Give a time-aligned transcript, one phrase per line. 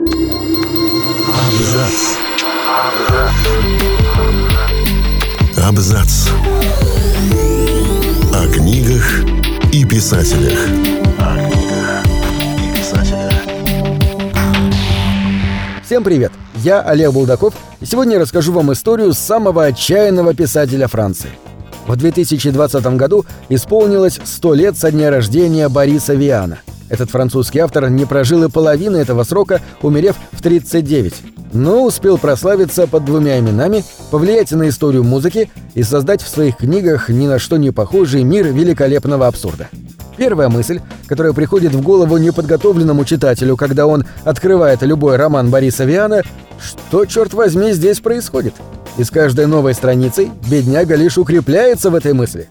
[0.00, 1.92] Абзац.
[5.62, 6.28] Абзац.
[8.32, 9.24] О книгах
[9.74, 10.58] и писателях.
[15.84, 16.32] Всем привет!
[16.54, 21.30] Я Олег Булдаков, и сегодня я расскажу вам историю самого отчаянного писателя Франции.
[21.86, 26.60] В 2020 году исполнилось 100 лет со дня рождения Бориса Виана.
[26.90, 31.14] Этот французский автор не прожил и половины этого срока, умерев в 39,
[31.52, 37.08] но успел прославиться под двумя именами, повлиять на историю музыки и создать в своих книгах
[37.08, 39.68] ни на что не похожий мир великолепного абсурда.
[40.16, 46.22] Первая мысль, которая приходит в голову неподготовленному читателю, когда он открывает любой роман Бориса Виана,
[46.60, 48.54] что, черт возьми, здесь происходит?
[48.98, 52.48] И с каждой новой страницей бедняга лишь укрепляется в этой мысли.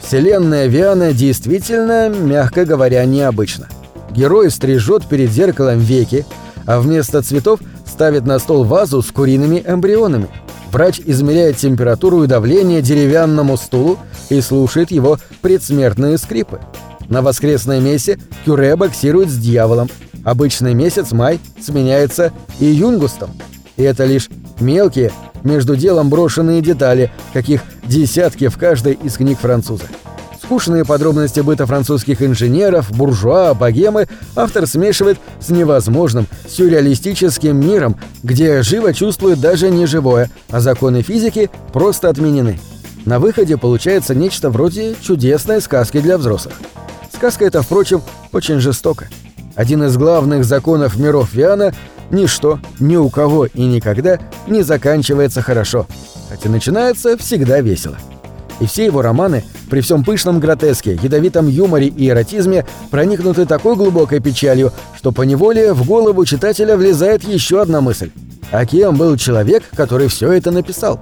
[0.00, 3.68] Вселенная Виана действительно, мягко говоря, необычна.
[4.10, 6.26] Герой стрижет перед зеркалом веки,
[6.66, 10.28] а вместо цветов ставит на стол вазу с куриными эмбрионами.
[10.72, 16.60] Врач измеряет температуру и давление деревянному стулу и слушает его предсмертные скрипы.
[17.08, 19.88] На воскресной мессе Кюре боксирует с дьяволом.
[20.24, 23.30] Обычный месяц май сменяется июнгустом.
[23.76, 24.28] И это лишь
[24.60, 25.10] мелкие,
[25.42, 29.84] между делом брошенные детали, каких десятки в каждой из книг француза.
[30.50, 38.92] Скучные подробности быта французских инженеров, буржуа, богемы автор смешивает с невозможным, сюрреалистическим миром, где живо
[38.92, 42.58] чувствует даже не живое, а законы физики просто отменены.
[43.04, 46.54] На выходе получается нечто вроде чудесной сказки для взрослых.
[47.14, 49.06] Сказка эта, впрочем, очень жестока.
[49.54, 51.72] Один из главных законов миров Виана–
[52.10, 55.86] ничто, ни у кого и никогда не заканчивается хорошо,
[56.28, 57.98] хотя начинается всегда весело.
[58.60, 64.20] И все его романы, при всем пышном гротеске, ядовитом юморе и эротизме, проникнуты такой глубокой
[64.20, 68.10] печалью, что поневоле в голову читателя влезает еще одна мысль.
[68.52, 71.00] А кем был человек, который все это написал?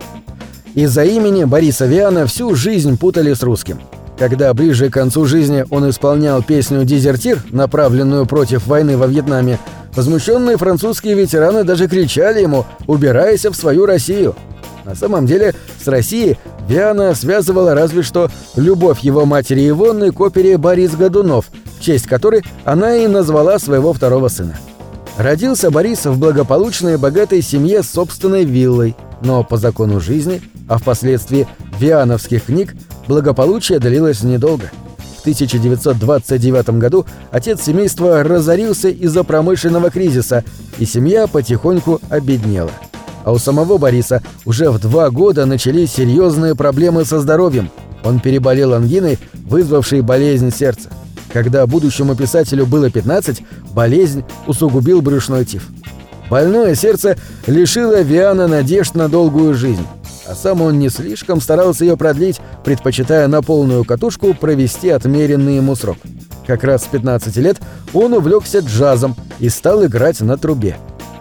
[0.74, 3.80] Из-за имени Бориса Виана всю жизнь путали с русским.
[4.18, 9.58] Когда ближе к концу жизни он исполнял песню «Дезертир», направленную против войны во Вьетнаме,
[9.94, 14.36] возмущенные французские ветераны даже кричали ему «Убирайся в свою Россию!».
[14.84, 16.36] На самом деле с Россией
[16.68, 21.46] Виана связывала разве что любовь его матери Ивонны к опере «Борис Годунов»,
[21.78, 24.58] в честь которой она и назвала своего второго сына.
[25.16, 30.78] Родился Борис в благополучной и богатой семье с собственной виллой, но по закону жизни, а
[30.78, 31.48] впоследствии
[31.80, 32.76] виановских книг,
[33.08, 34.70] благополучие длилось недолго.
[35.16, 40.44] В 1929 году отец семейства разорился из-за промышленного кризиса,
[40.78, 42.70] и семья потихоньку обеднела
[43.24, 47.70] а у самого Бориса уже в два года начались серьезные проблемы со здоровьем.
[48.04, 50.90] Он переболел ангиной, вызвавшей болезнь сердца.
[51.32, 53.42] Когда будущему писателю было 15,
[53.72, 55.68] болезнь усугубил брюшной тиф.
[56.30, 59.86] Больное сердце лишило Виана надежд на долгую жизнь,
[60.26, 65.74] а сам он не слишком старался ее продлить, предпочитая на полную катушку провести отмеренный ему
[65.74, 65.96] срок.
[66.46, 67.58] Как раз с 15 лет
[67.94, 70.76] он увлекся джазом и стал играть на трубе.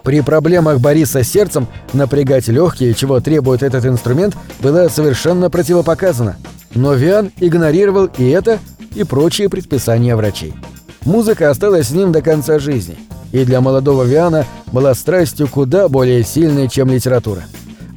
[0.07, 6.37] При проблемах Бориса с сердцем напрягать легкие, чего требует этот инструмент, было совершенно противопоказано.
[6.73, 8.59] Но Виан игнорировал и это,
[8.95, 10.53] и прочие предписания врачей.
[11.03, 12.97] Музыка осталась с ним до конца жизни,
[13.33, 17.43] и для молодого Виана была страстью куда более сильной, чем литература.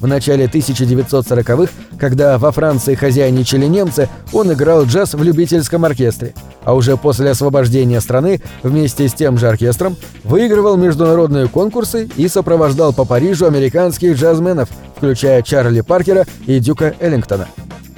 [0.01, 6.35] В начале 1940-х, когда во Франции хозяйничали немцы, он играл джаз в любительском оркестре,
[6.65, 12.93] а уже после освобождения страны вместе с тем же оркестром выигрывал международные конкурсы и сопровождал
[12.93, 17.49] по Парижу американских джазменов, включая Чарли Паркера и Дюка Эллингтона.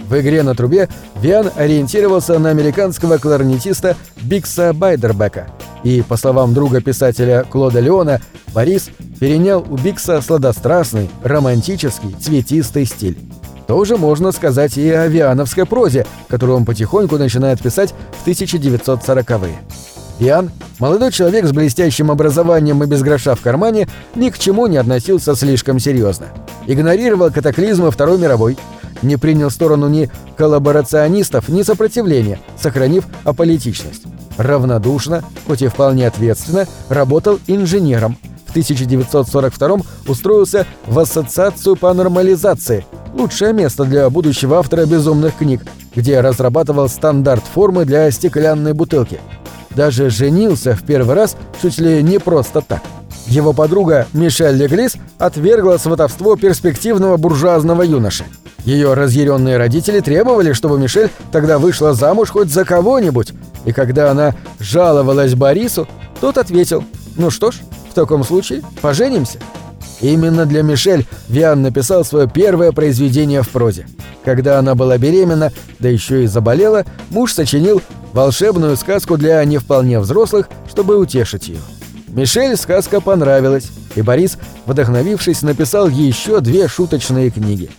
[0.08, 0.88] В игре на трубе
[1.22, 5.48] Виан ориентировался на американского кларнетиста Бикса Байдербека,
[5.84, 8.20] и, по словам друга писателя Клода Леона,
[8.52, 13.16] Борис перенял у Бикса сладострастный, романтический, цветистый стиль.
[13.72, 19.56] Тоже можно сказать и о виановской прозе, которую он потихоньку начинает писать в 1940-е.
[20.18, 24.76] Виан, молодой человек с блестящим образованием и без гроша в кармане, ни к чему не
[24.76, 26.26] относился слишком серьезно.
[26.66, 28.58] Игнорировал катаклизмы Второй мировой,
[29.00, 34.02] не принял сторону ни коллаборационистов, ни сопротивления, сохранив аполитичность.
[34.36, 38.18] Равнодушно, хоть и вполне ответственно, работал инженером.
[38.44, 45.62] В 1942 устроился в Ассоциацию по нормализации, лучшее место для будущего автора безумных книг,
[45.94, 49.20] где разрабатывал стандарт формы для стеклянной бутылки.
[49.70, 52.82] Даже женился в первый раз чуть ли не просто так.
[53.26, 58.24] Его подруга Мишель Леглис отвергла сватовство перспективного буржуазного юноши.
[58.64, 63.32] Ее разъяренные родители требовали, чтобы Мишель тогда вышла замуж хоть за кого-нибудь,
[63.64, 65.88] и когда она жаловалась Борису,
[66.20, 66.84] тот ответил
[67.16, 67.56] «Ну что ж,
[67.90, 69.38] В таком случае поженимся.
[70.02, 73.86] Именно для Мишель Виан написал свое первое произведение в прозе.
[74.24, 77.80] Когда она была беременна, да еще и заболела, муж сочинил
[78.12, 81.60] волшебную сказку для не вполне взрослых, чтобы утешить ее.
[82.08, 87.70] Мишель сказка понравилась, и Борис, вдохновившись, написал еще две шуточные книги.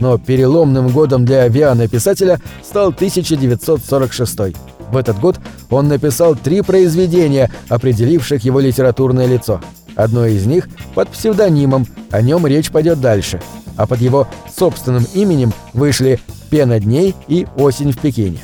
[0.00, 4.38] Но переломным годом для Виана-писателя стал 1946
[4.90, 5.36] В этот год
[5.70, 9.60] он написал три произведения, определивших его литературное лицо–
[9.98, 13.40] Одно из них под псевдонимом, о нем речь пойдет дальше.
[13.76, 18.38] А под его собственным именем вышли «Пена дней» и «Осень в Пекине».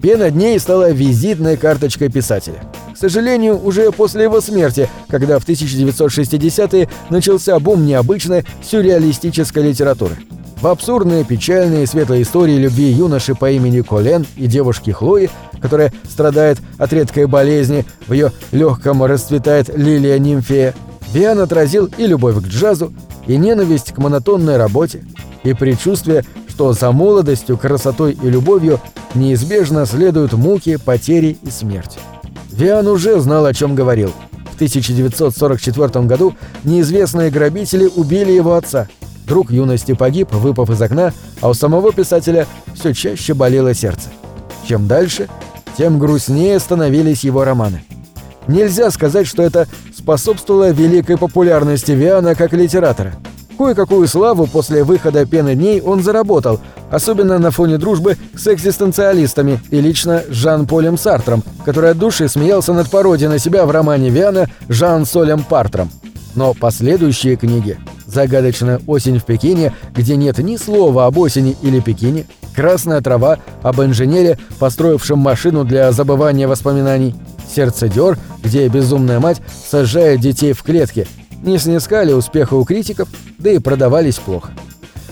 [0.00, 2.62] «Пена дней» стала визитной карточкой писателя.
[2.94, 10.16] К сожалению, уже после его смерти, когда в 1960-е начался бум необычной сюрреалистической литературы.
[10.62, 15.28] В абсурдные, печальные и светлые истории любви юноши по имени Колен и девушки Хлои,
[15.60, 20.74] которая страдает от редкой болезни, в ее легком расцветает лилия нимфея,
[21.16, 22.92] Виан отразил и любовь к джазу,
[23.26, 25.02] и ненависть к монотонной работе,
[25.44, 28.80] и предчувствие, что за молодостью, красотой и любовью
[29.14, 31.98] неизбежно следуют муки, потери и смерть.
[32.50, 34.12] Виан уже знал, о чем говорил.
[34.52, 36.34] В 1944 году
[36.64, 38.86] неизвестные грабители убили его отца.
[39.26, 44.10] Друг юности погиб, выпав из окна, а у самого писателя все чаще болело сердце.
[44.68, 45.30] Чем дальше,
[45.78, 47.84] тем грустнее становились его романы.
[48.48, 49.66] Нельзя сказать, что это
[49.96, 53.14] способствовало великой популярности Виана как литератора.
[53.58, 56.60] Кое-какую славу после выхода «Пены дней» он заработал,
[56.90, 62.90] особенно на фоне дружбы с экзистенциалистами и лично Жан-Полем Сартром, который от души смеялся над
[62.90, 65.90] пародией на себя в романе Виана Жан-Солем Партром.
[66.34, 72.26] Но последующие книги «Загадочная осень в Пекине», где нет ни слова об осени или Пекине,
[72.54, 77.14] «Красная трава» об инженере, построившем машину для забывания воспоминаний,
[77.54, 81.06] «Сердцедер», где безумная мать сажает детей в клетке,
[81.42, 83.08] не снискали успеха у критиков,
[83.38, 84.52] да и продавались плохо.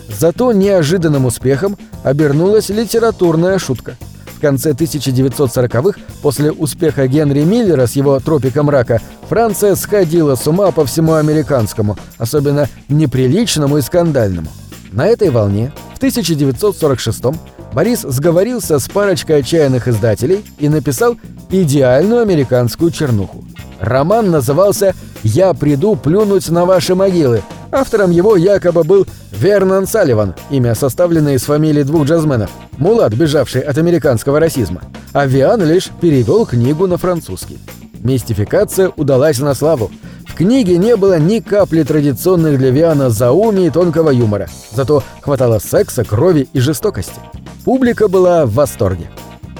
[0.08, 3.96] Зато неожиданным успехом обернулась литературная шутка.
[4.36, 10.70] В конце 1940-х, после успеха Генри Миллера с его «Тропиком рака», Франция сходила с ума
[10.70, 14.48] по всему американскому, особенно неприличному и скандальному.
[14.92, 17.38] На этой волне в 1946-м
[17.72, 21.16] Борис сговорился с парочкой отчаянных издателей и написал
[21.50, 23.44] идеальную американскую чернуху.
[23.80, 27.42] Роман назывался «Я приду плюнуть на ваши могилы».
[27.72, 33.78] Автором его якобы был Вернон Салливан, имя составленное из фамилий двух джазменов, мулат, бежавший от
[33.78, 34.82] американского расизма.
[35.12, 37.58] А Виан лишь перевел книгу на французский.
[38.00, 39.90] Мистификация удалась на славу.
[40.26, 45.58] В книге не было ни капли традиционных для Виана зауми и тонкого юмора, зато хватало
[45.58, 47.20] секса, крови и жестокости.
[47.64, 49.10] Публика была в восторге.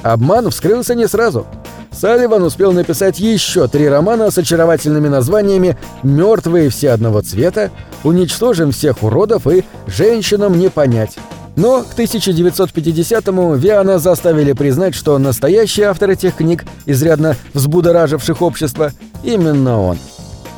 [0.02, 1.46] Обман вскрылся не сразу.
[1.90, 7.70] Салливан успел написать еще три романа с очаровательными названиями «Мертвые все одного цвета»,
[8.02, 11.16] «Уничтожим всех уродов» и «Женщинам не понять».
[11.56, 18.93] Но к 1950-му Виана заставили признать, что настоящий автор этих книг, изрядно взбудораживших общество,
[19.23, 19.99] именно он.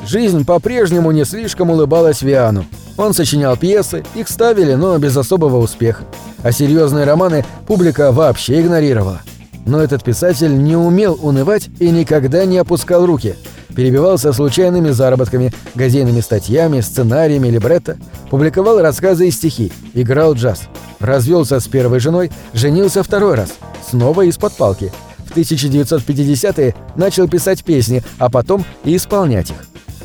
[0.07, 2.65] Жизнь по-прежнему не слишком улыбалась Виану.
[2.97, 6.05] Он сочинял пьесы, их ставили, но без особого успеха.
[6.43, 9.21] А серьезные романы публика вообще игнорировала.
[9.67, 13.35] Но этот писатель не умел унывать и никогда не опускал руки.
[13.77, 17.99] Перебивался случайными заработками, газетными статьями, сценариями либретто,
[18.31, 20.63] публиковал рассказы и стихи, играл джаз.
[20.99, 23.53] Развелся с первой женой, женился второй раз,
[23.89, 24.93] снова из-под палки.
[25.27, 29.57] В 1950-е начал писать песни, а потом и исполнять их.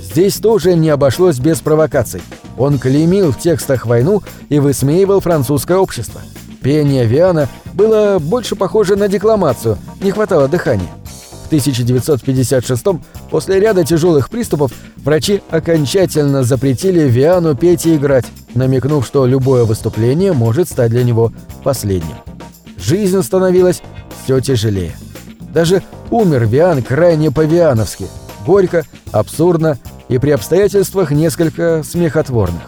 [0.02, 2.22] Здесь тоже не обошлось без провокаций.
[2.58, 6.20] Он клеймил в текстах войну и высмеивал французское общество.
[6.62, 10.90] Пение Виана было больше похоже на декламацию, не хватало дыхания.
[11.52, 14.72] В 1956-м, после ряда тяжелых приступов,
[15.04, 18.24] врачи окончательно запретили Виану петь и играть,
[18.56, 22.16] намекнув, что любое выступление может стать для него последним.
[22.78, 23.82] Жизнь становилась
[24.24, 24.96] все тяжелее.
[25.54, 28.08] Даже умер Виан крайне по-виановски,
[28.48, 29.78] горько, абсурдно
[30.08, 32.62] и при обстоятельствах несколько смехотворных.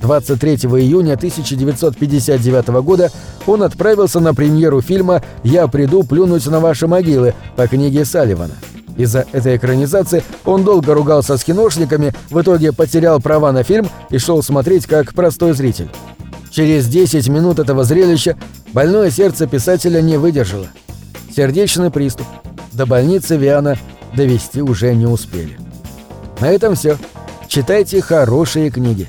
[0.00, 3.10] 23 июня 1959 года
[3.46, 8.54] он отправился на премьеру фильма «Я приду плюнуть на ваши могилы» по книге Салливана.
[8.96, 14.18] Из-за этой экранизации он долго ругался с киношниками, в итоге потерял права на фильм и
[14.18, 15.88] шел смотреть как простой зритель.
[16.50, 18.36] Через 10 минут этого зрелища
[18.72, 20.66] больное сердце писателя не выдержало.
[21.34, 22.26] Сердечный приступ.
[22.72, 23.76] До больницы Виана
[24.16, 25.58] довести уже не успели.
[26.40, 26.96] На этом все.
[27.46, 29.08] Читайте хорошие книги.